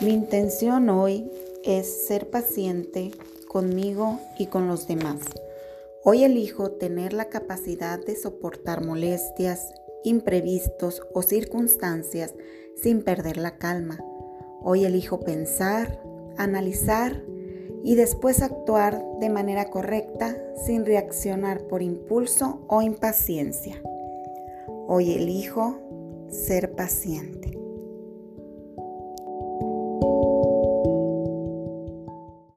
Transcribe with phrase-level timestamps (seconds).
[0.00, 1.30] Mi intención hoy
[1.62, 3.12] es ser paciente
[3.48, 5.20] conmigo y con los demás.
[6.02, 12.34] Hoy elijo tener la capacidad de soportar molestias, imprevistos o circunstancias
[12.82, 13.98] sin perder la calma.
[14.62, 16.02] Hoy elijo pensar,
[16.36, 17.22] analizar
[17.84, 23.80] y después actuar de manera correcta sin reaccionar por impulso o impaciencia.
[24.88, 25.78] Hoy elijo
[26.28, 27.63] ser paciente.